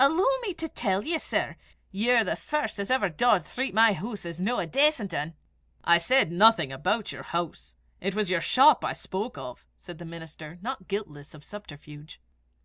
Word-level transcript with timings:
"Alloo 0.00 0.26
me 0.42 0.52
to 0.54 0.68
tell 0.68 1.04
ye, 1.04 1.16
sir, 1.16 1.54
ye're 1.92 2.24
the 2.24 2.34
first 2.34 2.80
'at 2.80 2.90
ever 2.90 3.08
daured 3.08 3.44
threep 3.44 3.72
my 3.72 3.92
hoose 3.92 4.24
was 4.24 4.40
no 4.40 4.58
a 4.58 4.66
dacent 4.66 5.14
ane." 5.14 5.34
"I 5.84 5.96
said 5.98 6.32
nothing 6.32 6.72
about 6.72 7.12
your 7.12 7.22
house. 7.22 7.76
It 8.00 8.12
was 8.12 8.28
your 8.28 8.40
shop 8.40 8.84
I 8.84 8.92
spoke 8.94 9.38
of," 9.38 9.64
said 9.76 9.98
the 9.98 10.04
minister, 10.04 10.58
not 10.60 10.88
guiltless 10.88 11.34
of 11.34 11.44
subterfuge. 11.44 12.20